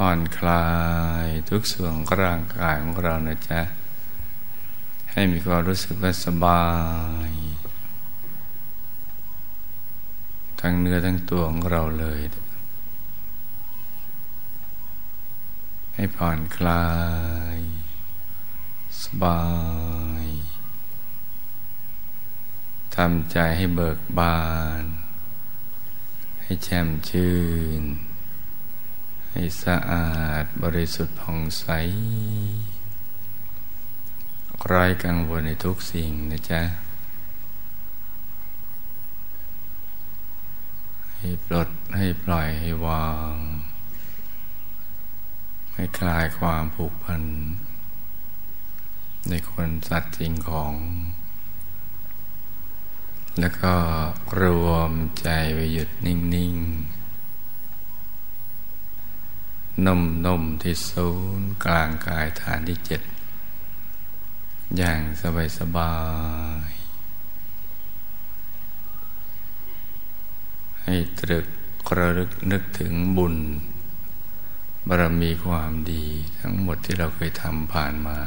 [0.00, 0.68] ผ่อนคลา
[1.24, 3.60] ยทุกส่วนของร่างกายของเรานะจ๊ะ
[5.12, 6.66] ให้มีความรู้สึกว่าสบา
[7.28, 7.30] ย
[10.60, 12.20] ทั้งเนื้อทั้งตัวของเราเลย
[15.94, 16.88] ให้ผ่อนคลา
[17.56, 17.58] ย
[19.02, 19.44] สบา
[20.22, 20.26] ย
[22.96, 24.44] ทำใจให้เบิกบา
[24.82, 24.84] น
[26.42, 27.36] ให้แช่มชื่
[27.82, 27.84] น
[29.38, 31.66] ให้สะอาดบริสุทธิ์ผ่องใส
[34.66, 36.62] ไร้กังวลในทุกสิ่งนะจ๊ะ
[41.16, 43.34] ให้ปลดให้ปล่อยให้วาง
[45.74, 47.22] ให้คลายความผูกพัน
[49.28, 50.74] ในคนสัตว์สิ่งของ
[53.40, 53.74] แล้วก็
[54.40, 56.95] รวมใจไปหยุดนิ่ง ๆ
[59.84, 63.02] นุ่มนุ่มที่ศูนย์กลางกายฐานที่เจ็ด
[64.76, 65.94] อย่างสบายสบา
[66.68, 66.70] ย
[70.84, 71.46] ให้ตรึก
[71.88, 73.36] กระลึกนึกถึงบุญ
[74.88, 76.04] บารมีความดี
[76.40, 78.18] ทั้งหมดที่เราเคยทำผ่านมา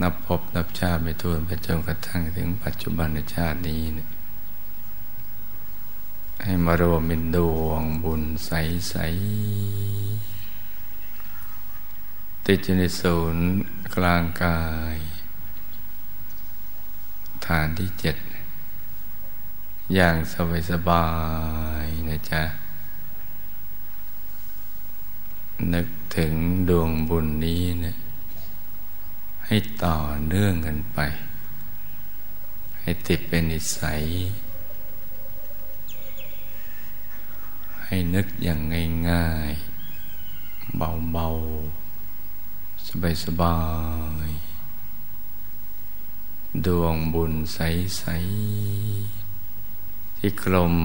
[0.00, 4.00] นับพบนับชาติไปทวนไปจนกระทั่งถึงปัจจุบันชาตินี้น
[6.42, 7.82] ให้มารวมเป็นดวง
[8.38, 8.46] บุญ
[8.90, 8.94] ใส
[12.46, 13.46] ติดอยู่ในศูนย์
[13.96, 14.62] กลางกา
[14.94, 14.96] ย
[17.46, 18.16] ฐานที่เจ็ด
[19.94, 21.08] อย่างสบายสบา
[21.84, 22.42] ยนะจ๊ะ
[25.72, 26.34] นึกถึง
[26.68, 27.92] ดวงบุญนี้นะ
[29.46, 29.96] ให้ต่อ
[30.26, 30.98] เนื่องกันไป
[32.80, 34.02] ให้ติดเป็นนิสัย
[37.90, 38.60] ให้นึกอย่าง
[39.10, 42.88] ง่ายๆ เบาๆ
[43.24, 43.58] สบา
[44.28, 50.76] ยๆ ดวงบุญใสๆ ที่กลม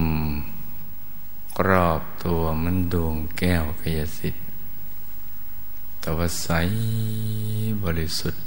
[1.59, 4.45] กรอบตัวมันดวงแก้วกยสิทธิ์
[5.99, 6.49] แต่ว่าใส
[7.83, 8.43] บริสุทธิ์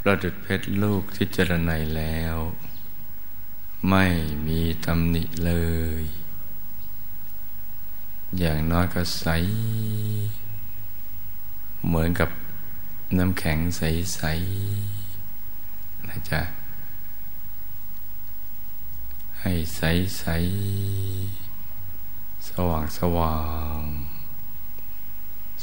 [0.00, 2.36] ประดุดเพชรลูกที่เจรไนแล้ว
[3.88, 4.04] ไม่
[4.46, 5.52] มีตำหนิเล
[6.02, 6.04] ย
[8.38, 9.26] อย่างน้อยก็ใส
[11.86, 12.30] เหมือนกับ
[13.18, 14.22] น้ำแข็งใส
[15.30, 16.40] ๆ นะจ๊ะ
[19.40, 19.82] ให้ใส
[20.18, 20.24] ใส
[22.48, 23.36] สว่างสว่า
[23.80, 23.82] ง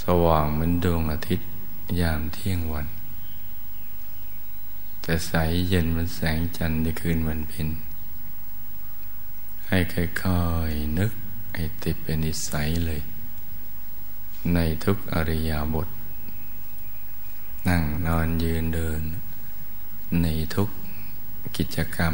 [0.03, 1.47] สว่างเหมือนดวงอาทิตย์
[2.00, 2.88] ยามเที่ยงวัน
[5.02, 5.34] แต่ใส
[5.69, 7.68] เย็นเหมือนแสงจันทร์ในคืนวันเพ็ญ
[9.75, 11.13] ให้ค่อยๆนึก
[11.56, 13.01] ให้ติดเป็นนิสัยเลย
[14.53, 15.88] ในทุกอริยาบท
[17.67, 19.01] นั่งนอนยืนเดิน
[20.22, 20.69] ในทุก
[21.57, 22.13] กิจกรรม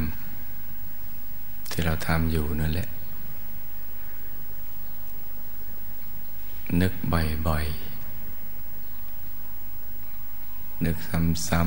[1.70, 2.90] ที่เราทำอยู่นั่นแหละ
[6.82, 6.94] นึก
[7.48, 10.98] บ่อยๆ นึก
[11.50, 11.62] ซ้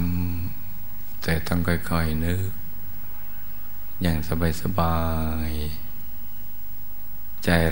[0.55, 2.51] ำๆแต่ต้องค่อยๆนึก
[4.03, 4.19] อย่าง
[4.63, 4.97] สบา
[5.49, 5.62] ยๆ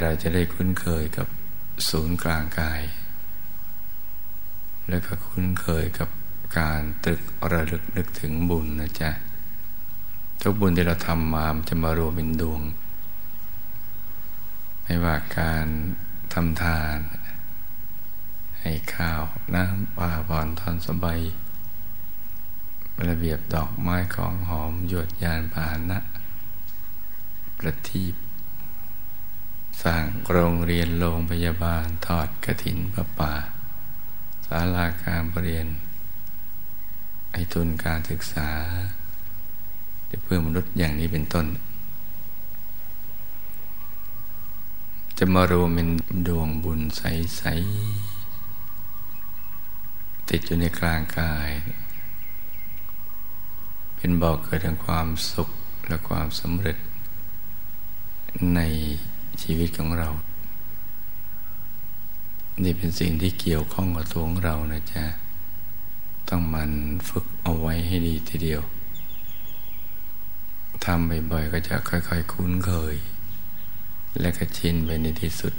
[0.03, 1.29] เราจะได้คุ้นเคยกับ
[1.89, 2.83] ศูนย์กลางกาย
[4.89, 6.09] แล้วก็คุ้นเคยกับ
[6.59, 7.21] การตึก
[7.53, 9.11] ระลึกนึกถึงบุญนะจ๊ะ
[10.43, 12.63] ทุกบุญที่เราทำมามันจะมารวมเป็นดวง
[14.83, 15.67] ไม่ว่าการ
[16.33, 16.99] ทำทาน
[18.61, 19.23] ให้ข้าว
[19.55, 21.21] น้ำปลาผ่อนทอนสบาย
[23.09, 25.99] ระเบียบดอกไม้ของหอมหยดยานพาหนะ
[27.59, 28.15] ประทีป
[29.83, 33.35] สร้างโรงเรียนโรงพยาบาลทอดกระถินประป่า
[34.47, 35.67] ศาลาการเรียน
[37.33, 38.51] ไอทุนการศึกษา
[40.23, 41.47] เพื่อมนุษย์อย่างนี้เป็นต้น
[45.19, 45.89] จะมารวมเป็น
[46.29, 47.43] ดวงบุญใส
[48.67, 51.51] ๆ ติดอยู่ในกลางกาย
[53.97, 55.49] เป็นบอกเกิดแห่งความสุข
[55.89, 56.79] และความสำเร็จ
[58.55, 58.61] ใน
[59.43, 60.09] ชีวิตของเรา
[62.63, 65.05] นี่เป็นสิ่งที่เกี่ยวข้องกับตัวของเรานะจ๊ะ
[66.29, 66.71] ต้องมัน
[67.09, 68.63] ฝึกเอาไว้ให้ดีทีเดียว
[70.85, 72.97] ทำบ่อยๆก็จะค่อยๆคุ้นเคย
[74.21, 75.55] และก็ชินไปในที่สุด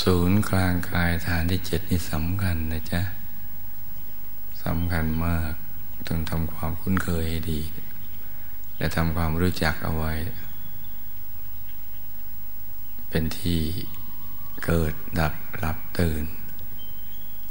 [0.00, 3.02] ศูนย์กลางกายฐานที่เจ็ดนี่สำคัญนะจ๊ะ
[4.64, 5.52] สำคัญมาก
[6.08, 7.60] ต้องทำความคุ้นเคยให้ดี
[8.76, 10.12] และทำความรู้จักเอาไว้
[13.16, 13.62] เป็นที่
[14.64, 16.24] เกิดดับหลับตื่น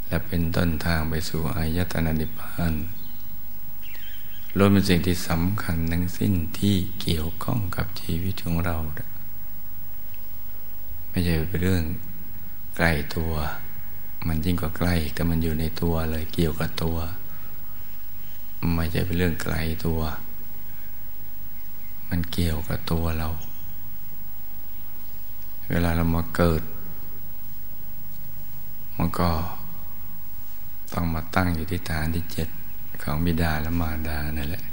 [0.06, 2.74] และเป็นต้นทางไปสู่อายตนะนิพพาน
[4.56, 8.76] ล้วนเป็นสิ่งที่สำคัญทั้งสิ้นที่เกี่ยวข้องกับชีวิตของเรา
[11.10, 11.84] ไม่ใช่เป็นเรื่อง
[12.76, 13.32] ใกล้ตัว
[14.26, 16.98] มันยิ่งกว่าใกล้แต่มันอยู่ในตัวเลยเกี่ยวกับตัว
[18.74, 19.56] ไม่ใช่เป็นเรื่องไกล
[19.86, 20.00] ตัว
[22.08, 23.30] มันเกี่ยวกับตัวเรา
[25.70, 26.62] เวลาเรามาเกิด
[28.96, 29.30] มันก็
[30.92, 32.48] ต้องมาตั้งอยู่ที่ฐานที่เจ็ด
[33.02, 34.64] ของบิดาและมารดานั่นแหละ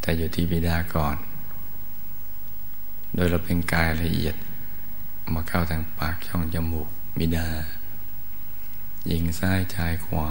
[0.00, 1.16] แต่อยู่ที่บิดาก่อน
[3.14, 4.36] โดยเราเป็นกายละเอียด
[5.34, 6.88] มาเข้าทางปากช่องจมูก
[7.18, 7.48] บิดา
[9.10, 10.30] ยิงซ้ายชายขวา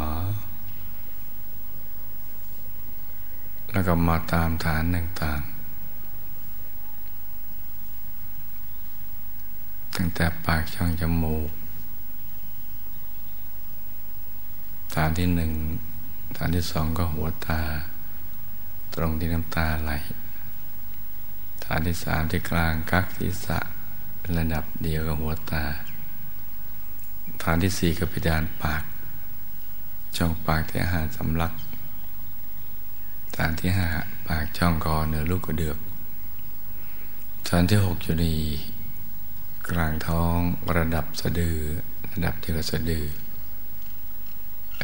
[3.71, 5.56] แล้วก็มาตามฐานต่างๆ
[9.97, 11.49] ตั้งแต่ปากช่องจมูก
[14.95, 15.51] ฐานที่หนึ่ง
[16.37, 17.61] ฐานที่สองก็หัวตา
[18.93, 19.91] ตรงที่น้ำตาไหล
[21.63, 23.59] ฐานที่สามที่กลางกักศีรษะ
[24.37, 25.63] ระดับเดียวกับหัวตา
[27.43, 28.83] ฐานที่สี่ก็พิดานปาก
[30.17, 31.53] ช่องปากที่อาห้าสำลัก
[33.35, 33.87] ฐานที่ห้า
[34.27, 35.77] ปากช่องคอเหนือลูกกระเดือก
[37.47, 38.25] ฐานที่หกอยู่ใน
[39.71, 40.37] กลางท้อง
[40.77, 41.57] ระดับสะดือ
[42.13, 43.05] ระดับเดียวกับสะดือ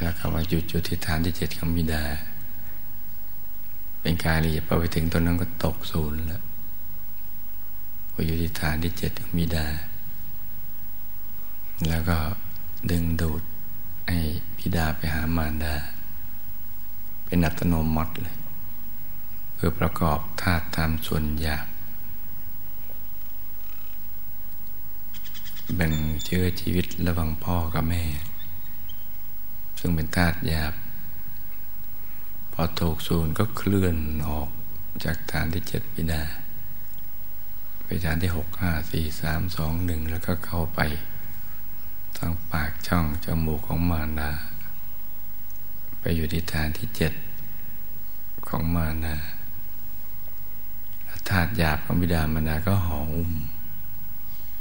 [0.02, 2.04] แล้วก็มาหยุดจุดที่ฐานที่เจ็ดของมิดา
[4.02, 6.44] เป็นกายละเอียดพอไปถึงตอนนั้นก็ตกศูนย์แล้ว
[8.12, 9.68] พออยู่ที่ฐานที่เจ็ดของมิดา
[11.90, 12.18] แล้วก็
[12.92, 13.42] ดึงดูด
[14.08, 14.18] ไอ้
[14.58, 15.76] พิดาไปหามารดา
[17.26, 18.38] เป็นอัตโนมัติเลย
[19.54, 21.66] เพื่อประกอบธาตุตามส่วนหยาบ
[25.76, 25.94] แบ่ง
[26.26, 28.04] เชื้อชีวิตระหว่างพ่อกับแม่
[29.80, 30.74] ซึ่งเป็นธาตุหยาบ
[32.54, 33.96] พอถูกศูนก็เคลื่อน
[34.30, 34.50] ออก
[35.04, 36.24] จากฐานที่เจ็ดปิดา
[37.84, 40.80] ไปฐานที่หกห้าสี่สามสองหนึ่งแล้วก็เข้าไป
[42.18, 44.32] ทางปากช่องจมูกของมารดา
[46.00, 47.14] ไปอยู่ที่ฐานที่เจ็ด
[48.48, 49.16] ของมารดา
[51.30, 53.32] ธาตุหยาบของบิดามารดาก็ห่ออุ้ม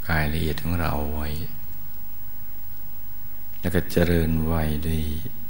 [0.07, 1.27] กายละเอียดของเราไว้
[3.59, 5.01] แล้วก็เจริญวัยด้วย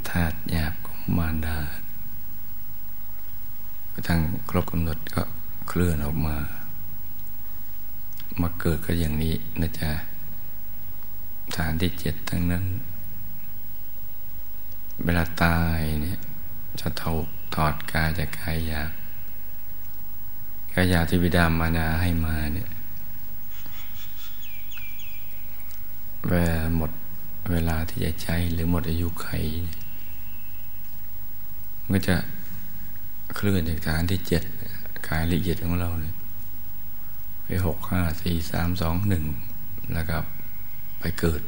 [0.08, 1.58] ธาตุหยาบของมารดา
[3.92, 5.22] กระทั่งครบกำหนดก็
[5.68, 6.36] เคลื่อนออกมา
[8.40, 9.90] มาเกิดก็อย่างนี้นะจ๊ะ
[11.56, 12.64] ฐานที่เจ็ดทั้งนั้น
[15.02, 16.18] เวลาตายเนี่ย
[16.80, 18.90] จะถอดถอดกายจากกายหยาบ
[20.72, 22.68] กายหยาบที่บิดามานาให้มาเนี่ย
[26.28, 26.92] เวลาหมด
[27.50, 29.28] เวลาที่จะใช้หรือหมดอายุไข
[31.80, 32.16] มันก็จะ
[33.34, 34.42] เคลื่อนจากฐานที่เจ็ด
[35.08, 36.14] กายละเอียดของเราเนี่ย
[37.44, 39.24] ไปหกห้าสี่สามสองหนึ่ง
[39.94, 40.16] แล้วก็
[40.98, 41.42] ไปเกิด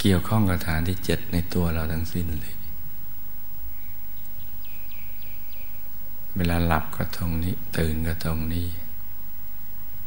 [0.00, 2.56] เกี่ยวข้องกับฐานที่เจ็ดในตัวเราทั้งสิ้นเลย
[6.36, 8.66] เวลาหลับก็ตรงนี้ ตื่นก็ตรงนี้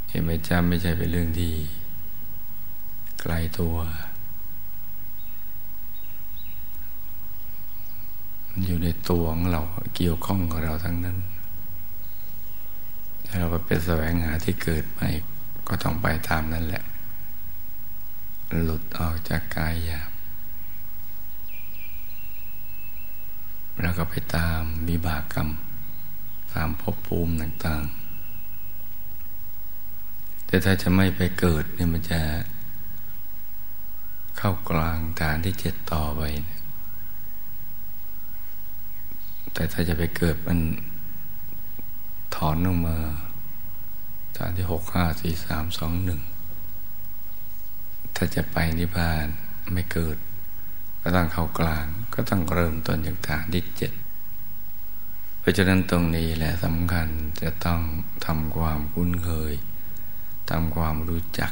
[0.09, 1.53] เห็นไหมจำไม่ใช่เป็นเรื่องที่
[3.21, 3.75] ไกลตัว
[8.49, 9.61] มันอยู่ในตัวของเรา
[9.95, 11.17] เกี่ยวข้องกับเราทั้งนั้น
[13.27, 15.09] ถ้าเราไปเป็นแสวงหาที่เกิดใหม่
[15.67, 16.83] ก็ต้องไปตามนั่นแหละ
[18.63, 20.11] หลุดออกจากกายหยาบ
[23.81, 25.49] แล้วก็ไปตามวิบากกรรม
[26.53, 28.06] ตามภพภูมิต่างๆ
[30.47, 32.21] แต่ถ้าจะไม่ไปเกิดเนี่ยมันจะ
[34.37, 36.21] เข้ากลางฐานที่เจ็ดต่อไป
[39.53, 40.59] แต่ถ้าจะไปเกิดมัน
[42.35, 42.97] ถอนลงมา
[44.37, 46.21] ฐานที่หกห้าสี่สามสองหนึ่ง
[48.15, 49.27] ถ้าจะไปนิพพาน
[49.73, 50.17] ไม่เกิด
[51.01, 53.91] ก็ต้องเข้ากลาง ก็ต้องเริ่มต้นจากฐานที่เจ็ด
[55.39, 57.07] เพราะฉะนั้นตรงนี้แหละสำคัญ
[57.41, 57.81] จะต้อง
[58.25, 59.53] ทำความคุ้นเคย
[60.49, 61.51] ทำความรู้จัก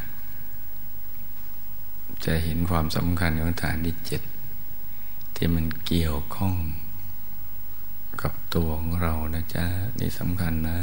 [2.25, 4.21] จะเห็นความสำคัญของฐานที่เจ็ด
[5.35, 6.55] ที่มันเกี่ยวข้อง
[8.21, 9.65] กับตัวของเรานะจ๊ะ
[9.99, 10.79] นี่สำคัญนะ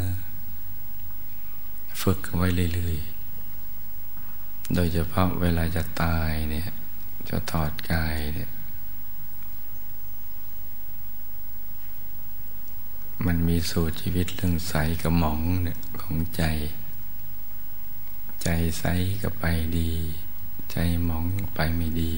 [2.02, 6.68] ฝึกไว้เรื่อยๆ โดยเฉพาะเวลาจะตายเนี่ย
[7.28, 8.50] จะถอดกายเนี่ย
[13.26, 16.42] มันมีสูตรชีวิตเรื่องใสกระหม่องเนี่ยของใจ
[18.42, 18.84] ใจใส
[19.22, 19.44] ก็ไป
[19.78, 19.90] ดี
[20.72, 22.12] ใจหมองไปไม่ดี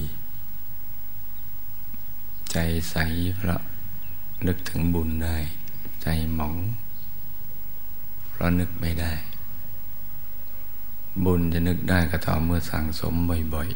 [2.52, 2.57] ใจ
[2.90, 2.97] ใส
[3.37, 3.61] เพราะ
[4.47, 5.37] นึกถึงบุญได้
[6.02, 6.57] ใจหมอง
[8.28, 9.12] เพราะนึกไม่ได้
[11.25, 13.14] บุญจะนึกได้ก็ต่อเมื่อสั่งสม
[13.54, 13.69] บ่อย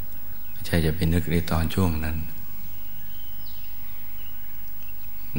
[0.00, 2.16] ๆไม่ใช่จะไปนึกในตอนช่วงนั้น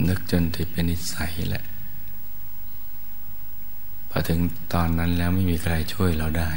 [0.08, 1.65] นึกจนที่เป็นนิสัยแหละ
[4.13, 4.39] พอถึง
[4.74, 6.51] ตอนนั้นแล้วไม่มีใครช่วยเราได้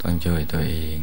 [0.00, 0.98] ต้องช่วยตัวเอง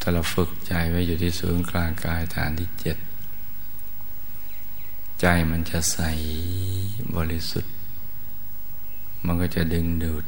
[0.00, 2.96] ถ้าเราฝึกใจไว้อยู่ที่ศูนย์กลางกายฐานที่เจ็ด
[5.20, 5.98] ใจมันจะใส
[7.16, 7.74] บริสุทธิ์
[9.24, 10.24] มันก็จะดึงดูด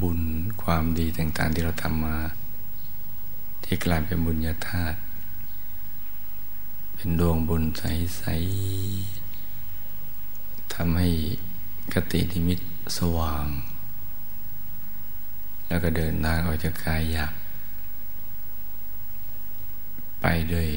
[0.00, 0.20] บุญ
[0.62, 2.18] ความดีต่าง ๆ ที่เราทำมา
[3.64, 4.98] ที่กลายเป็นบุญญาธาตุ
[6.94, 11.08] เป็นดวงบุญใสๆำให้
[11.94, 12.60] กตินิมิต
[12.98, 13.46] สว่าง
[15.66, 17.32] แล้วก็เดินทางออกจากกายหยาบ
[20.20, 20.68] ไปด้วย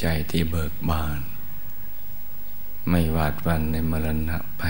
[0.00, 1.20] ใจที่เบิกบาน
[2.88, 4.64] ไม่หวาดวันในมรณะไป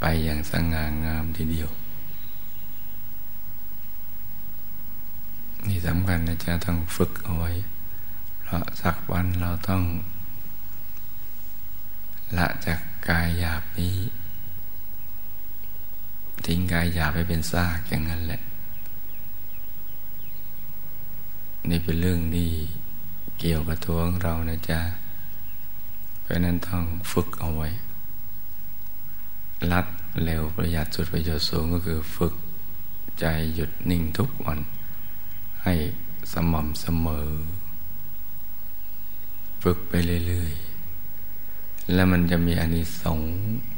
[0.00, 1.70] ไปอย่างสง่างามทีเดียว
[5.66, 7.50] นี่สำคัญนะจ๊ะต้องฝึกเอาไว้
[8.42, 9.82] เพราะสักวันเราต้อง
[12.38, 13.98] ละจากกายหยาบนี้
[16.46, 18.40] ทิ้งกายหยาบไปเป็นซากอย่างนั้นแหละ
[21.70, 22.50] นี่เป็นเรื่องที่
[23.38, 24.80] เกี่ยวกับตัวของเรานะจ๊ะ
[26.22, 27.68] เพราะนั้นต้องฝึกเอาไว้
[29.72, 29.86] รัด
[30.24, 32.34] เร็วประหยัดสุดประโยชน์สูงก็คือฝึก
[33.20, 34.58] ใจหยุดนิ่งทุกวัน
[35.64, 35.74] ให้
[36.32, 37.28] สม่ำเสมอ
[39.62, 39.92] ฝึกไป
[40.26, 40.69] เรื่อยๆ
[41.94, 43.32] แล้วมันจะมีอานิสงส์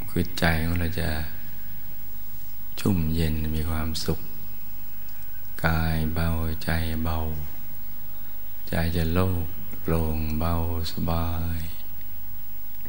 [0.09, 1.09] คือใจของเราจะ
[2.79, 4.19] ชุ่มเย็นมีความสุข
[5.65, 6.29] กายเบา
[6.63, 6.69] ใจ
[7.03, 7.17] เบา
[8.69, 9.35] ใจจะโล่ง
[9.81, 10.53] โปร่งเบา
[10.91, 11.29] สบา
[11.59, 11.61] ย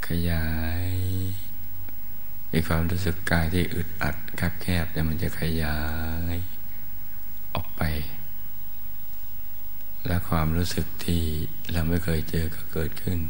[0.06, 0.46] ขยา
[0.88, 0.92] ย
[2.52, 5.78] มีความรู้สึกกายที่อึดอัดคับแคบแต่มันจะขยา
[6.34, 6.36] ย
[7.54, 7.82] ออกไป
[10.06, 11.22] และความรู้สึกที่
[11.72, 13.20] เราไม่เคยเจอก็เกิดขึ้น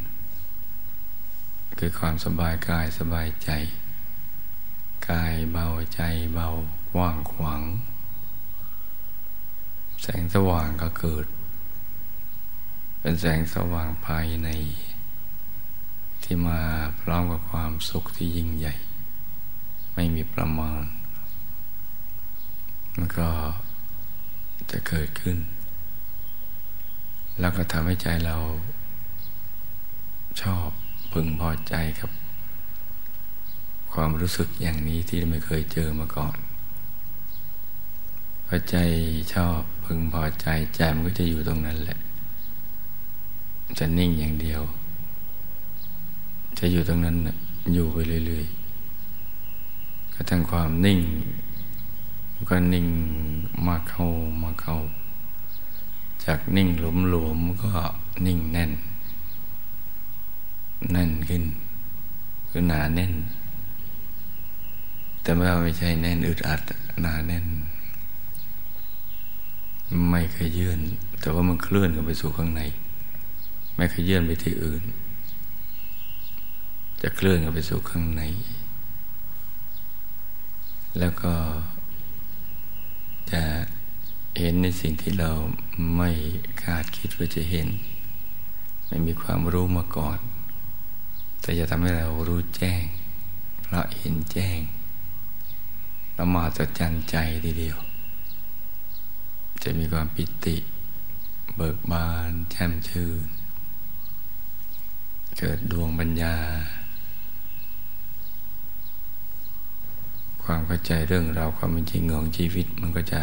[1.78, 3.50] คือความสบายกายสบายใจ
[5.10, 6.00] กายเบาใจ
[6.34, 6.48] เบา
[6.98, 7.62] ว่างขวาง
[10.02, 11.26] แสงสว่างก็เกิด
[13.00, 14.48] เป็นแสงสว่างภายใน
[16.22, 16.60] ที่มา
[17.00, 18.74] พร้อมกับความสุขที่ยิ่งใหญ่
[19.94, 20.82] ไม่มีประมาณ
[22.96, 23.30] มันก็
[24.70, 25.38] จะเกิดขึ้น
[27.40, 28.36] แล้วก็ทำให้ใจเรา
[30.42, 30.70] ชอบ
[31.14, 32.10] พึงพอใจกับ
[33.92, 36.36] ความรู้สึกอย่างนี้ที่ไม่เคยเจอมาก่อน
[38.46, 38.76] พอใจ
[39.34, 41.98] ชอบพึงพอใจใจมันก็จะอยู่ตรงนั้นแหละ
[43.78, 44.62] จะนิ่งอย่างเดียว
[46.58, 47.16] จะอยู่ตรงนั้น
[47.72, 51.00] อยู่ไปเรื่อยๆก็ทั้งความนิ่ง
[52.48, 52.86] ก็นิ่ง
[53.66, 54.06] มาเข้า
[54.42, 54.76] มาเข้า
[56.24, 57.70] จากนิ่งหลวมหลวมก็
[58.26, 58.72] นิ่งแน่น
[60.92, 61.42] แน่นขึ้น
[62.48, 63.12] คือหนาแน่น
[65.22, 66.60] แต่ว่าไม่ใช่แน่นอึดอัด
[67.00, 67.46] หนาแน่น
[70.10, 70.80] ไม่เคยยื่น
[71.20, 72.62] แต่ว่ามันเคลื่อนกันไปสู่ข้างใน
[73.74, 74.82] ไม่ขยื่นไปที่อื่น
[77.02, 78.22] จะเคลื่อนกันไปสู่ข้างใน
[80.98, 81.34] แล้วก็
[83.32, 83.42] จะ
[84.38, 85.30] เห็นในสิ่งที่เรา
[85.96, 86.10] ไม่
[86.62, 87.68] คาดคิดว่าจะเห็น
[88.88, 90.18] ไม่มีความรู้มาก่อน
[91.44, 92.84] แต่จะทำให้เรารู้แจ้ง
[93.62, 94.58] เพราะเห็นแจ้ง
[96.14, 97.78] เรามาจะจันใจทีเดียว
[99.62, 100.56] จะมีความปิติ
[101.56, 103.26] เบิกบานแช่มชื่น
[105.38, 106.36] เกิดดวงปัญญา
[110.42, 113.22] ความเข้าใจเรื่องราวความเป็นจริงของชีวิตมันก็จะ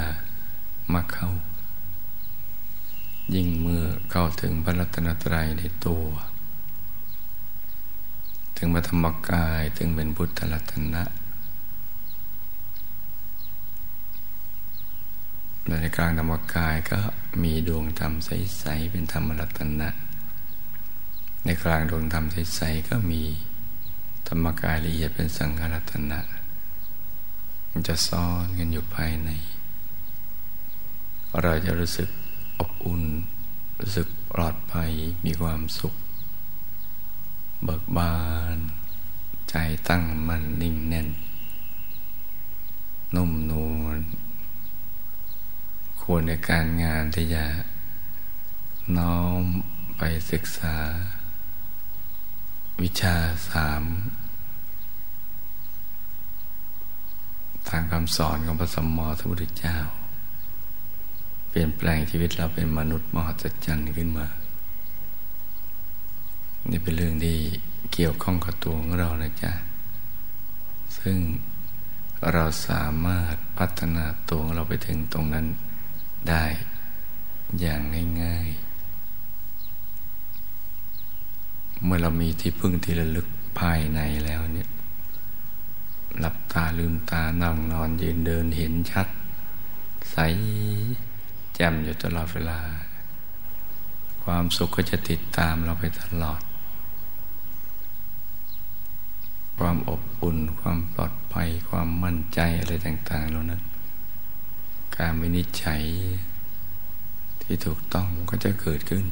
[0.94, 1.30] มาเข้า
[3.36, 6.06] ยิ่งเมื่อเข้าถึงพระรัตนตรัยในตัว
[8.64, 11.04] ถึงมาธรรมกายถึงเป็นพุทธลัตนะ
[15.68, 17.00] ในกลางธรรมกายก็
[17.44, 19.90] มีดวงธรรมใส ๆ เป็นธรรมรัตนะ
[21.44, 23.22] ในกลางดวงธรรมใส ๆ ก็มี
[24.28, 26.20] ธรรมกายละเอียดเป็นสังฆรัตนะ
[27.72, 29.30] มันจะซ่อนกันอยู่ภายใน
[31.42, 32.10] เราจะรู้สึก
[32.60, 33.04] อบอุ่น
[33.80, 34.92] รู้สึกปลอดภัย
[35.26, 35.96] มีความสุข
[37.64, 38.16] เบิกบา
[38.56, 38.58] น
[39.50, 39.56] ใจ
[39.88, 41.08] ตั้งมั่นนิ่งแน่น
[43.16, 44.00] นุ่มนวล
[46.02, 47.46] ควรในการงานที่จะ
[48.98, 49.42] น้อม
[49.98, 50.02] ไป
[50.32, 50.76] ศึกษา
[52.82, 53.16] วิชา
[53.50, 53.84] สาม
[57.70, 59.78] ทางคำสอนของพระสมมอสมุทรเจ้า
[61.50, 64.28] เปลี่ยนแปลงชีวิตเราเป็นมนุษย์มหัศจรรย์ขึ้นมา
[66.70, 67.38] นี่เป็นเรื่องที่
[67.94, 69.52] เกี่ยวข้องกับตัวของเรานะจ๊ะ
[70.98, 71.18] ซึ่ง
[72.34, 75.46] เราสามารถพัฒนาตัวของเราไปถึงตรงนั้น
[76.30, 76.46] ได้
[77.60, 77.82] อย่าง
[78.22, 78.72] ง่ายๆ
[81.84, 83.28] เมื่อเรามีที่พึ่งที่ระลึก
[83.60, 84.70] ภายในแล้วเนี่ย
[86.20, 89.08] หลับตาลืมตานั่งนอนยืนเดินเห็นชัด
[90.12, 90.18] ใส
[91.54, 92.60] แจ่มอยู่ตลอดเวลา
[94.24, 96.42] ความสุขก็จะติดตามเราไปตลอด
[99.66, 103.62] ความอบอุ่น ความปลอดภัย ความมั่นใจอะไรต่างๆเหล่านั้น
[104.98, 105.82] การวินิจฉัย
[107.42, 109.06] ที่ถูกต้องก็จะเกิดขึ้น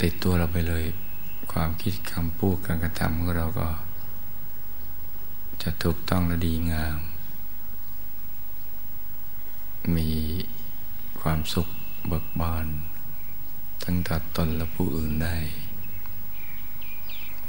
[0.00, 0.84] ติดตัวเราไปเลย
[1.52, 3.68] ความคิดคำพูดการกระทำของเราก็
[5.62, 6.98] จะถูกต้องและดีงาม
[9.96, 10.10] มี
[11.20, 11.68] ความสุข
[12.06, 12.66] เบิกบาน
[13.84, 15.36] ทั้งต่อตนและผู้อื่นได้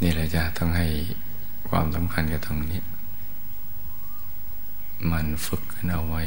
[0.02, 0.88] นี่แหละจะต้องให้
[1.70, 2.82] ความสำคัญกับตรงนี้
[5.12, 6.24] มันฝึกกันเอาไว้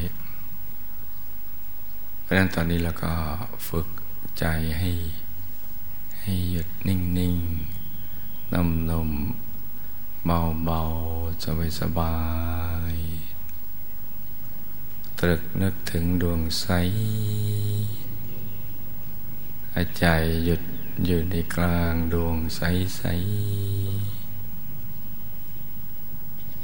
[2.20, 3.12] เพราะฉะนั้นตอนนี้เราก็
[3.68, 3.88] ฝึก
[4.38, 4.44] ใจ
[4.78, 4.90] ให้
[6.20, 7.36] ให้หยุดนิ่งนิ่ง
[8.52, 9.10] นุ่มนม
[10.26, 10.80] เบาเบา
[11.44, 12.14] สบายสบา
[12.92, 12.96] ย
[15.18, 16.66] ตรึกนึกถึงดวงใส
[19.98, 20.04] ใจ
[20.44, 20.62] หยุด
[21.04, 22.60] อยู่ในกลางดวงใส
[22.96, 23.02] ใส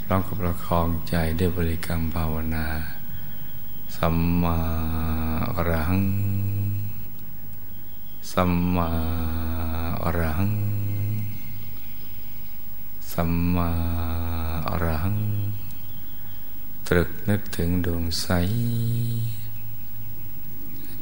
[0.09, 2.67] ร้องกับประคองใจด้วยบริกรรมภาวนา
[3.97, 4.59] สัมมา
[5.55, 6.07] อรหัง
[8.33, 8.91] สัมมา
[10.03, 10.55] อรหัง
[13.13, 13.71] สัมมา
[14.69, 15.19] อรหัง
[16.87, 18.29] ตรึกนึกถึงดวงใส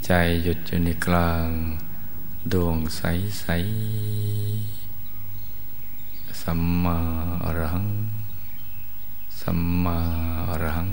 [0.05, 0.11] ใจ
[0.43, 1.49] หยุดอยู่ในกลาง
[2.53, 3.03] ดวงใส
[3.41, 3.47] ใส
[6.43, 6.99] สัมมา
[7.45, 7.87] อรัง
[9.41, 9.99] สัมมา
[10.49, 10.89] อรัง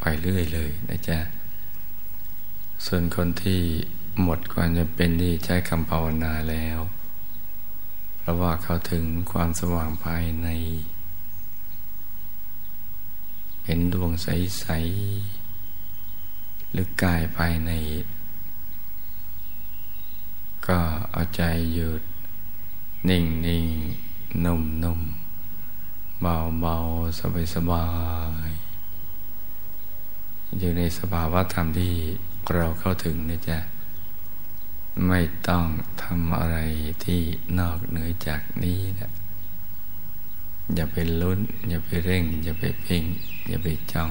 [0.00, 1.18] ไปเรื่อยเลยนะจ๊ะ
[2.86, 3.60] ส่วนคนที่
[4.22, 6.78] หมดความจะเป็นที่ใช้คำภาวนาแล้ว
[8.18, 10.48] เพราะว่าเขาถึงความสว่างภายใน
[13.64, 14.66] เห็นดวงใส
[15.46, 17.72] ๆ หรือกายภายใน
[20.66, 20.78] ก็
[21.12, 21.42] เอาใจ
[21.74, 22.02] หยุด
[23.08, 23.66] นิ่งนิ่ง
[24.44, 25.00] นุ่มนุ่ม
[26.20, 26.76] เบาเบา
[27.18, 27.86] สบายสบา
[28.48, 28.50] ย
[30.58, 31.94] อยู่ในสภาวะธรรมที่
[32.54, 33.58] เราเข้าถึงนะจ๊ะ
[35.06, 35.64] ไม่ต้อง
[36.02, 36.58] ทำอะไร
[37.04, 37.20] ที่
[37.58, 39.10] นอกเหนือจากนี้นะ
[40.74, 43.04] อย่าไปลุ้น อย่าไปเร่ง อย่าไปเพ่ง
[43.48, 44.10] อย่าไปจ้อง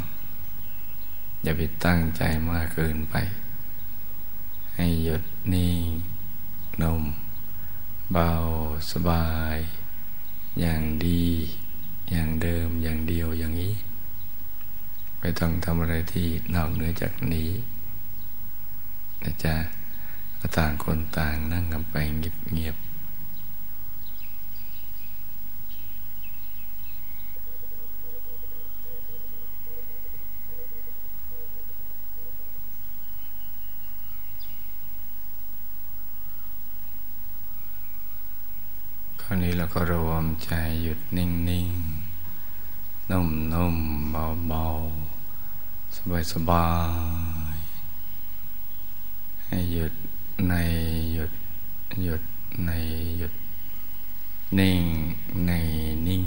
[1.44, 3.16] อย่าไปตั้งใจมากเกินไป
[4.76, 5.90] ให้หยุดนิ่ง
[6.84, 7.04] นม
[8.12, 8.32] เบา
[8.92, 9.58] สบาย
[10.60, 11.24] อย่างดี
[12.12, 13.76] อย่างเดิมอย่างเดียวอย่างนี้
[15.20, 17.50] ไม่ต้องทำอะไรที่นอกเหนือจากนี้
[19.24, 19.56] นะจ๊ะ
[20.58, 21.96] ต่างคนต่างนั่งกันไป
[22.54, 22.76] เงียบ
[39.44, 40.52] นี้เราก็รวมใจ
[40.84, 41.50] หยุดนิ่งๆน
[43.10, 43.76] นุ่มนุ่ม
[44.12, 44.66] เบาเบา
[45.96, 46.68] สบายสบา
[47.56, 47.58] ย
[49.46, 49.94] ให้หยุด
[50.48, 50.54] ใน
[51.14, 51.32] หยุด
[52.04, 52.24] หยุด
[52.66, 52.70] ใน
[53.18, 53.34] หยุด
[54.60, 54.84] นิ่ง
[55.46, 55.52] ใน
[56.08, 56.24] นิ่ง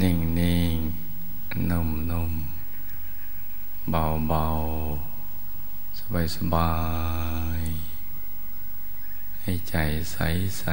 [0.00, 0.76] นิ่งนิ่ง
[1.70, 2.32] นุ่มนุ่ม
[3.90, 4.44] เบาเบา
[5.98, 6.72] สบายสบา
[7.60, 7.67] ย
[9.50, 9.76] ให้ใจ
[10.12, 10.18] ใส
[10.58, 10.64] ใส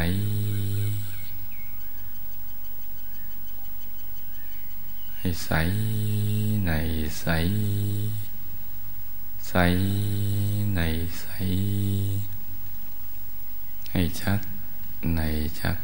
[5.18, 5.50] ให้ใส
[6.66, 6.72] ใน
[7.20, 7.26] ใส
[9.48, 9.54] ใส
[10.76, 10.80] ใน
[11.22, 11.28] ใส
[13.92, 14.42] ให้ชัด
[15.16, 15.20] ใน
[15.60, 15.78] ชัด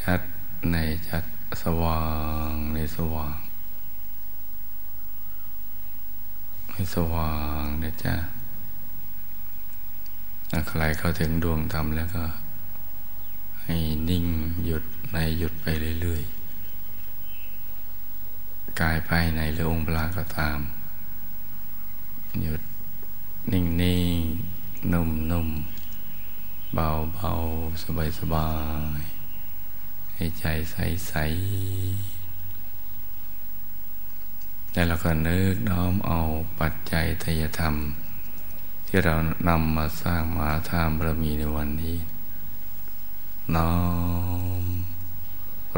[0.00, 0.20] ชัด
[0.70, 0.76] ใน
[1.08, 1.24] ชัด
[1.62, 2.02] สว่า
[2.50, 3.36] งในสว่าง
[6.72, 8.43] ให้สว่างนะจ๊ะถ้า
[10.68, 12.24] ใครเข้าถึงดวงธรรมแล้วก็
[13.62, 13.76] ให้
[14.08, 14.26] นิ่ง
[14.64, 15.66] หยุดในหยุดไป
[16.00, 20.58] เรื่อยๆ กายภายในหรือองค์พระก็ตาม
[22.42, 22.62] หยุด
[23.52, 24.22] นิ่งนิ่ง
[24.92, 25.48] นุ่มนุ่ม
[26.74, 27.30] เบาเบา
[27.82, 28.50] สบายสบา
[29.00, 29.02] ย
[30.14, 30.76] ให้ใจใส
[31.08, 31.14] ใส
[34.72, 36.18] แล้วเราก็นึกน้อมเอา
[36.60, 37.74] ปัจจัยทยธรรม
[38.96, 39.16] ที่เรา
[39.48, 41.96] นำมาสร้างมหาทามบารมีในวันนี้
[43.54, 43.72] น้อ
[44.62, 44.64] ม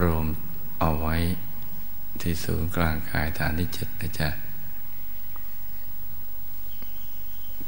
[0.02, 0.26] รวม
[0.80, 1.16] เอาไว้
[2.20, 4.28] ที่ศูนย์กลางกายฐานที่เจ็ดนะจ๊ะ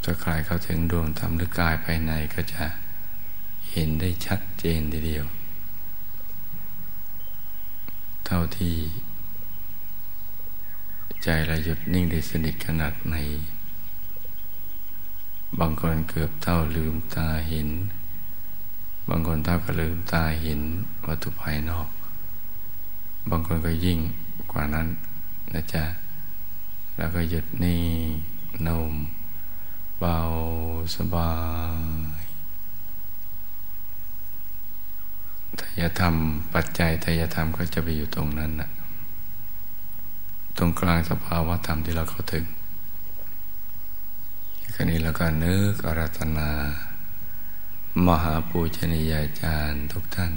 [0.03, 2.63] ถ้าใครเข้าถึงดวงธรรมหรือกายภายในก็จะ
[3.71, 5.25] เห็นได้ชัดเจนทีเดียว
[8.25, 8.75] เท่าที่
[11.23, 13.17] ใจเราหยุดนิ่งได้สนิทขนาดไหน
[15.59, 17.69] บางคนเกือบเท่าลืมตาเห็น
[19.09, 20.59] บางคนเท่ากับลืมตาเห็น
[21.07, 21.89] วัตถุภายนอก
[23.29, 23.99] บางคนก็ยิ่ง
[24.51, 24.87] กว่านั้น
[25.53, 25.83] นะจ๊ะ
[26.97, 27.81] แล้วก็หยุดนิ่
[28.67, 28.93] นม
[29.99, 30.17] เบา
[30.95, 31.33] สบา
[32.21, 32.23] ย
[35.59, 36.15] ทายธรรม
[36.53, 38.69] ปัจจัยทายธรรมก็จะไปอยู่ตรงนั้นนะ
[40.57, 42.45] ตรงกลางสภาวะธรรมที่เราเข้าถึง
[44.81, 46.49] ครนี้เราก็นึกอารัตนา
[48.05, 50.33] มหาปูชนียาจารย์ทุกท่าน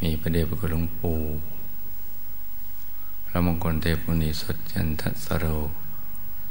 [0.00, 1.20] มีพระเดชพระคุณหลวงปู่
[3.26, 5.46] พระมงคลเทพมุนีสดจันทสโร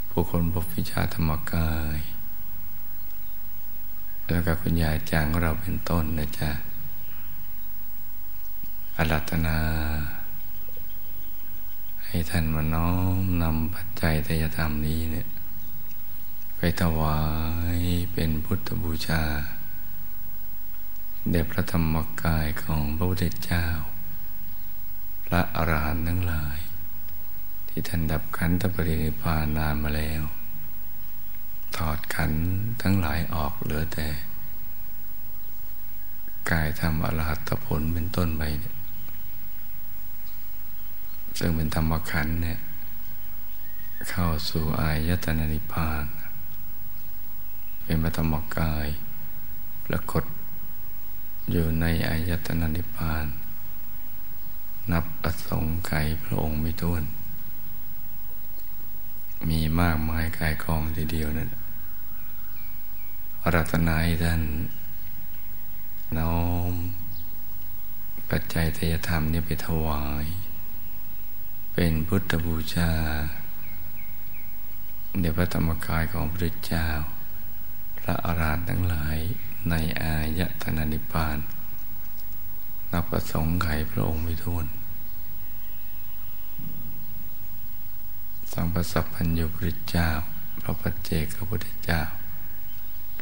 [0.10, 2.00] ผู้คนพบวิชาธรรมกาย
[4.30, 6.52] แล้วก็คุณยายจางของเราเป็นต้นนะจ๊ะ
[8.98, 9.60] อารัตนา
[12.06, 12.92] ให้ท่านมาน้อ
[13.22, 15.28] มนำปัจจัยทยธรรมนี้เนี่ย
[16.64, 17.20] ไปถวา
[17.76, 17.80] ย
[18.14, 19.24] เป็นพุทธบูชา
[21.30, 23.66] เดชพระธรรมกายของพระพุทธเจ้า
[25.26, 26.60] พระอรหันต์ทั้งหลาย
[27.70, 30.24] ที่ท่านดับขันธปรินิพานนานมาแล้ว
[31.78, 32.32] ถอดขัน
[32.82, 34.08] ทั้งหลายออกเหลือแต่
[36.52, 38.76] กายธรรมอรหัตผลเป็นต้นไปเนี่ย
[41.38, 42.60] ซึ่งเป็นธรรมขันเนี่ย
[44.10, 46.06] เข้าสู่อายตนะนิพพาน
[47.92, 48.88] เป็นพระธรรมกาย
[49.86, 50.24] ปรากฏ
[51.52, 53.26] อยู่ในอายตนะนิพพาน
[54.92, 55.92] นับประสงค์ไข
[56.24, 57.04] พระองค์ไม่ท้วน
[59.50, 61.50] มีมากมายกายกองทีเดียวนั่น
[63.54, 64.42] รัตนายท่าน
[66.18, 66.40] น้อ
[66.72, 66.74] ม
[68.30, 70.26] ปัจจัยทยธรรมนี่ไปถวาย
[71.74, 72.92] เป็นพุทธบูชา
[75.20, 76.88] เดี๋ยวพระธรรมกายของพระเจ้า
[78.02, 79.18] พระอาราธทั้งหลาย
[79.70, 81.38] ในอายตนะนิพพาน
[82.92, 84.66] นับประสงค์ไขพระองค์ไม่ท้วน
[88.54, 90.10] สัมปสัพพัญญุพระเจ้า
[90.62, 92.02] พระปัจเจกพุทธเจ้า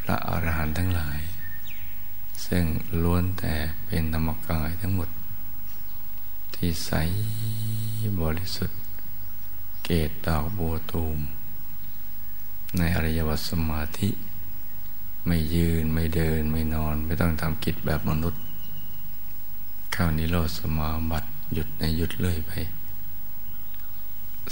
[0.00, 1.20] พระอรหันต์ทั้งหลาย
[2.46, 2.64] ซึ่ง
[3.02, 3.54] ล้วนแต่
[3.86, 5.08] เป็นธรรมกายทั้งหมด
[6.54, 6.92] ที่ใส
[8.20, 8.80] บริสุทธิ์
[9.84, 11.18] เกตดอกบัวตูม
[12.78, 14.10] ในอริยวัตสมาธิ
[15.26, 18.42] ไม่ยืนไม่เดินไม่นอน ไม่ต้องทำกิจแบบมนุษย์
[19.92, 22.50] เข้านิโรธสมาบัติหยุดในหยุดเลยไป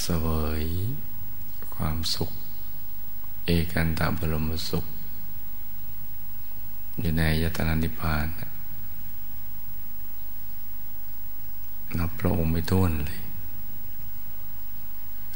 [0.03, 0.27] เสว
[0.63, 0.65] ย
[1.75, 2.31] ความสุข
[3.45, 4.85] เอกันตาบรมสุข
[7.01, 8.27] อยู่ในยตนานิพพาน
[11.99, 13.21] นับพระองค์ไม่ท้วนเลย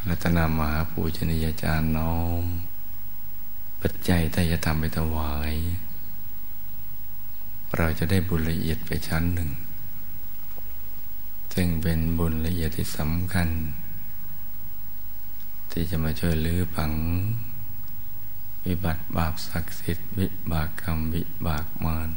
[0.09, 2.45] รัตนามหาปูชนียาจารย์น้อม
[3.87, 5.53] ปัจจัยทายธรรมไปถวาย
[7.77, 9.51] เราจะได้บุญละเอียดไปชั้นหนึ่ง
[11.55, 13.49] ซึ่งเป็นบุญละเอียดที่สำคัญ
[15.71, 16.92] ที่จะมาช่วยลื้อผัง
[18.66, 22.11] วิบัติบาปศักดิ์สิทธิ์วิบากกรรมวิบากมาร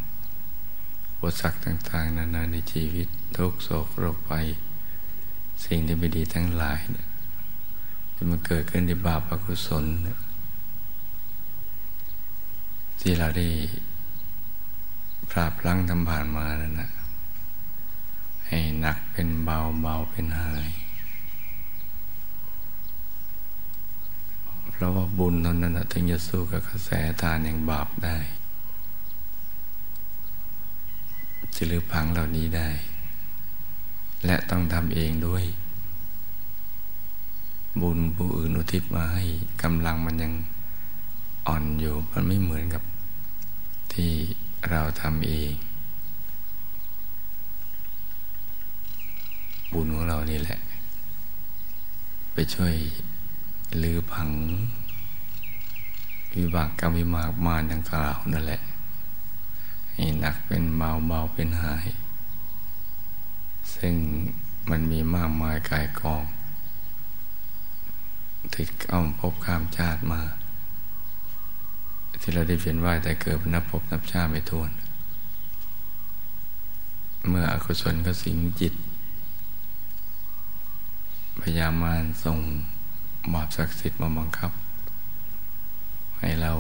[1.08, 4.32] อุปสรรคต่างๆ นานาในชีวิตทุกโศกโรคไป
[5.65, 7.08] สิ่งที่ไม่ดีทั้งหลายเนี่ย
[8.13, 10.17] ที่มันเกิดขึ้นในบาปอกุศลเนี่ย
[13.07, 13.47] ที่เราได้
[15.29, 16.89] พลาดพลั้งทำผ่านมานั่นนะ
[18.47, 20.69] ให้หนักเป็นเบาเบาเป็นหาย
[24.71, 26.89] เพราะว่าบุญเท่านั้นถึงจะสู้กับกระแส
[27.21, 28.17] ทานแห่างบาปได้
[31.55, 32.69] จะลือพังเหล่านี้ได้
[34.25, 35.43] และต้องทำเองด้วย
[37.81, 39.23] บุญผู้อื่นอุทิศมาให้
[39.63, 40.33] กำลังมันยัง
[41.47, 42.83] อ่อนอยู่ มันไม่เหมือนกับ
[43.95, 44.13] ที่
[44.69, 45.53] เราทำเอง
[49.71, 50.60] บุญของเรานี่แหละ
[52.34, 52.73] ไปช่วย
[53.81, 54.29] ลือผัง
[56.36, 58.62] วิบากกรรมวิมากมาดังกล่าวนั่นแหละ
[59.93, 61.88] ให้หนักเป็นเบาเบาเป็นหาย
[63.75, 63.95] ซึ่ง
[64.69, 66.23] มันมีมากมายกายกอง
[68.53, 70.21] ติดอ้อมพบข้ามชาติมา
[72.21, 74.71] ที่เราได้เวียนว่ายแต่เกิดนับพบนับชาไม่ทวน
[77.28, 78.73] เมื่ออกุศลก็สิงจิต
[81.41, 82.39] พยามารส่ง
[83.34, 84.51] บาปศักดิ์สิทธิ์มาบังคับ
[86.19, 86.54] ให้เรา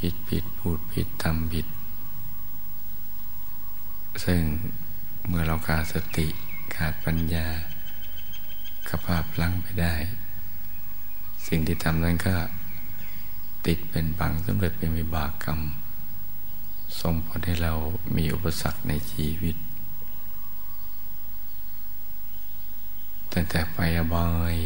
[0.00, 1.66] คิดผิดพูดผิดทำผิด
[4.24, 4.40] ซึ่ง
[5.28, 6.26] เมื่อเราขาดสติ
[6.76, 7.46] ขาดปัญญา
[8.88, 9.94] กภาพลังไปได้
[11.48, 12.34] สิ่งที่ทำนั้นก็
[13.66, 15.60] ติดเป็นบังสำเร็จเป็นวิบากกรรม
[17.00, 17.72] ส่งผลให้เรา
[18.16, 19.56] มีอุปสรรคในชีวิต
[23.32, 24.56] ตั้งแต่ไปอบาย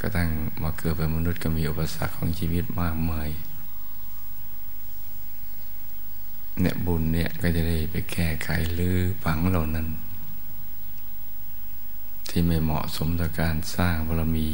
[0.00, 0.28] ก็ตั้ง
[0.62, 3.30] มาเกิดเป็นมนุษย์ก็มีอุปสรรคของชีวิตมากมาย
[6.60, 9.86] เนี่ยบุญเนี่ยก็จะได้ไปแก้ไขหรือฝังเหล่านั้น
[12.28, 14.48] ที่ไม่เหมาะสมต่อการสร้างบารมี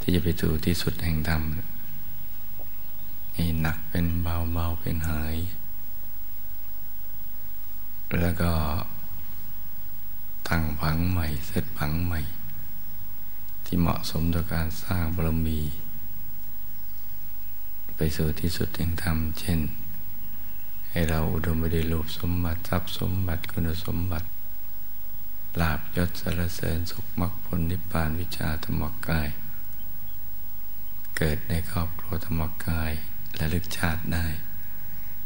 [0.00, 1.42] ที่จะไปสู่ที่สุดแห่งธรรม
[3.34, 5.36] ให้หนักเป็นเบาเบาเป็นหาย
[8.20, 8.52] แล้วก็
[10.48, 12.20] ตั้งผังใหม่เซตผังใหม่
[13.64, 15.60] ที่เหมาะสมต่อการสร้างบารมี
[17.96, 19.60] ไปสู่ที่สุดแห่งธรรม เช่น
[20.90, 24.26] ให้เราอุดมไปด้วยรูปสมบัติทรัพย์สมบัติคุณสมบัติ
[25.60, 29.28] ลาบยศสารเสริญสุขมรรคผลนิพพานวิชาธรรมกาย
[31.16, 32.92] เกิดในครอบครัวธรรมกาย
[33.36, 34.26] และลึกชาติได้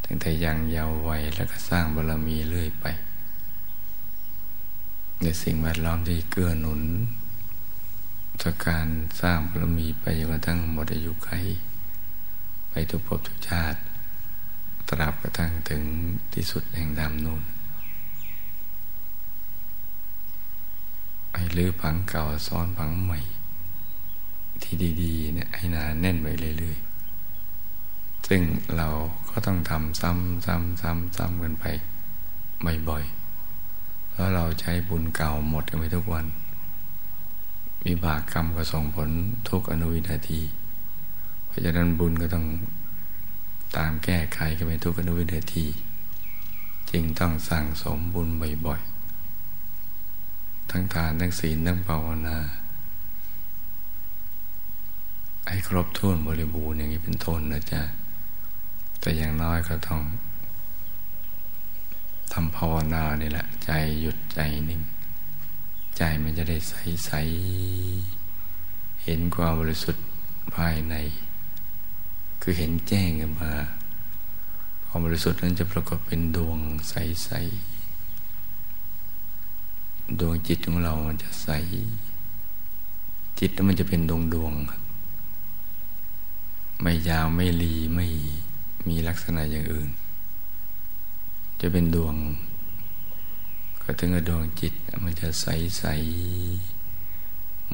[0.05, 2.87] ตั้งแต่ยังเยาว์วัยแล้วก็สร้างบารมีเรื่อยไป
[5.23, 6.83] ในสิ่งแวดล้อมที่เกื้อหนุน
[8.43, 8.89] จากการ
[9.21, 11.31] สร้างบารมีไปจนกระทั่งหมดอายุไข
[12.71, 13.79] ไปทุกภพทุกชาติ
[14.89, 15.83] ตราบกระทั่งถึง
[16.33, 17.43] ที่สุดแห่งดำนูน
[21.33, 23.19] ไอ้ลื้อผังเก่าซ้อนผังใหม่
[24.63, 26.27] ที่ดี ๆ เนี่ยให้นาแน่นไป
[26.59, 26.79] เรื่อย
[28.27, 28.43] ซึ่ง
[28.77, 28.89] เรา
[29.31, 31.65] ก็ต้องทำซ้ำซ้ำซ้ำซ้ำกันไป
[32.89, 36.27] บ่อยๆ เพราะเราใช้บุญเก่าหมดกันไปทุกวัน
[37.87, 39.11] วิบากกรรมก็ส่งผล
[39.49, 40.41] ทุกอนุวินาที
[41.47, 42.47] เพราะฉะนั้นบุญก็ต้อง
[43.77, 45.67] ตามแก้ไขกันไปทุกอนุวินาที
[46.91, 48.29] จึงต้องสั่งสมบุญ
[48.67, 52.39] บ่อยๆ ทั้งทานทั้งศีลทั้งภาวนา
[55.49, 57.83] ให้ครบถ้วนบริบูรณ์อย่างนี้เป็นต้นนะจ๊ะ
[59.01, 60.03] แต่อย่างน้อยก็ต้อง
[62.33, 64.83] ทำภาวนานี่แหละ ใจหยุดใจนิ่ง
[65.97, 70.05] ใจมันจะได้ใสๆเห็นความบริสุทธิ์
[70.57, 70.95] ภายใน
[72.43, 73.53] คือเห็นแจ้งกันมา
[74.87, 81.49] ความบริสุทธิ์นั้นจะปรากฏเป็นดวงใสๆดวงจิตของเรามันจะใส
[83.39, 84.53] จิตนั้นมันจะเป็นดวงดวง
[86.83, 88.07] ไม่ยาวไม่รีไม่
[88.89, 89.89] มีลักษณะอย่างอื่น
[91.61, 92.15] จะเป็นดวง
[93.83, 95.47] ก็ถึงกับดวงจิต มันจะใส
[95.79, 95.85] ใส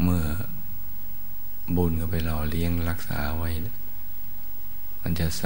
[0.03, 0.25] เมื่อ
[1.77, 3.51] บุญก็ไปหล่อเลี้ยงรักษาไว้
[5.01, 5.44] มันจะใส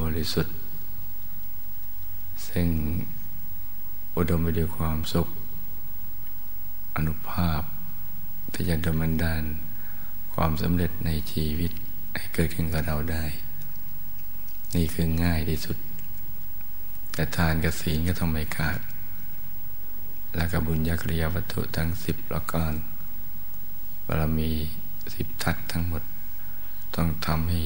[0.00, 0.54] บริสุทธิ์
[2.48, 2.68] ซึ่ง
[4.16, 5.28] อุดมไปด้วยความสุข
[6.96, 7.62] อนุภาพ
[8.52, 9.42] ที่จะดำเนินดาน
[10.34, 11.72] ความสำเร็จในชีวิต
[12.14, 13.24] ให้เกิดขึ้นกับเราได้
[14.76, 15.76] นี่คือง่ายที่สุด
[17.12, 18.80] แต่ทานกับศีลก็ต้องไม่ขาด
[20.34, 22.72] และกบุญญากริยาวัตถุทั้งสิบประการ
[24.06, 24.50] บารมี
[25.14, 26.02] สิบทัศทั้งหมด
[26.96, 27.60] ต้องทำให้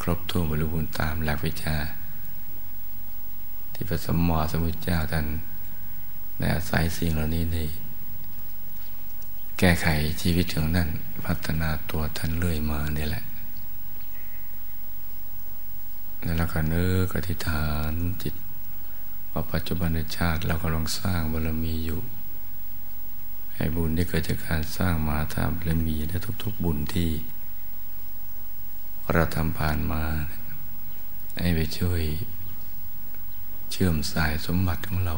[0.00, 1.76] ครบถ้วนบริบูรณ์ตามหลักวิชา
[3.72, 5.26] ที่พระสมมอสมุทเจ้าท่าน
[6.38, 7.56] ได้อาศัยสิ่งเหล่านี้ใน
[9.58, 9.86] แก้ไข
[10.20, 10.88] ชีวิตของท่าน
[11.26, 13.24] พัฒนาตัวท่านเรื่อยมานี่แหละ
[16.24, 18.34] แล้วก็เนื้อกอธิษฐานจิต
[19.32, 22.00] ว่าปัจจุบันชาติเรากำลังสร้างบารมีอยู่
[23.54, 27.10] ให้บุญที่เกิดจากการสร้างมาธาบารมีและทุก ๆ บุญที่
[29.12, 30.04] เราทำผ่านมา
[31.38, 32.02] ให้ไปช่วย
[33.70, 35.16] เชื่อมสายสมบัติของเรา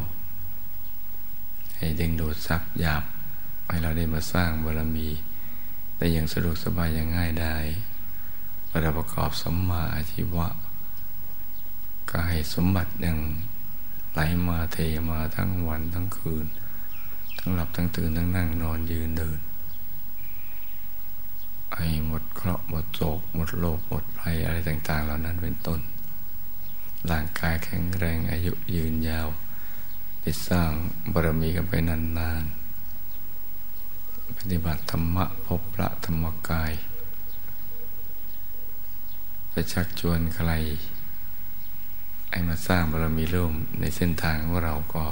[1.77, 3.03] ให้ดึงดูดซับหยาบ
[3.67, 5.07] ให้เราได้มาสร้างบารมี
[5.97, 7.57] ได้อย่างสะดวกสบายอย่างง่ายได้
[8.81, 10.47] เราประกอบสมมาอาชีวะ
[12.15, 13.19] ก็ให้สมบัติอย่าง
[14.13, 14.77] ไหลมาเท
[15.09, 16.45] มาทั้งวันทั้งคืน
[17.39, 19.39] ทั้งหลับทั้งตื่นทั้งนั่งนอนยืนเดิน
[21.75, 25.79] ให้หมดเคราะห์หมดโศกหมดโลกหมดภัยอะไรต่าง ๆ เหล่านั้นเป็นต้น
[27.11, 29.27] ร่างกายแข็งแรงอายุยืนยาว
[30.21, 30.71] ได้สร้าง
[31.13, 36.71] บารมีกันไปนานๆ ปฏิบัติธรรมะพบพระธรรมกาย
[39.53, 40.51] จะชักชวนใคร
[42.33, 45.05] ให้มาสร้างบารมีร่วมในเส้นทางของเราก็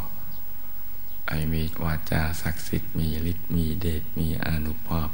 [1.28, 5.10] ไอมีวาจาศักดิ์สิทธิ์มีฤทธิ์มีเดชมีอนุภาพ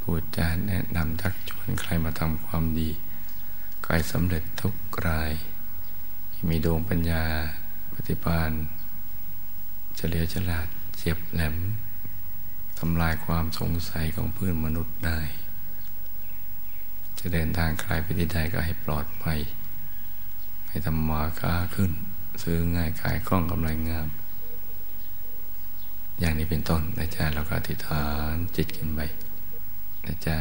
[0.00, 2.90] พูดจาแนะนำชักชวนใครมาทำความดี
[3.82, 4.74] ก็ให้สำเร็จทุก
[5.06, 5.32] ราย
[6.48, 7.24] มีดวงปัญญา
[7.92, 8.50] ปฏิปาน
[9.96, 10.66] เฉลียวฉลาด
[10.98, 11.56] เจ็บแหลม
[12.78, 15.20] ทำลายความสงสัยของเพื่อนมนุษย์ได้
[17.18, 19.38] จะเดินทางใครไปที่ใดก็ให้ปลอดภัย
[20.68, 21.92] ให้ทำมาค้าขึ้น
[22.42, 24.08] ซื้อง่ายขายคล่องกำไรงาม
[26.20, 29.00] อย่างนี้เป็นต้นนะจ๊ะเราก็อธิษฐานจิตกันไป
[30.06, 30.36] นะจ๊ะ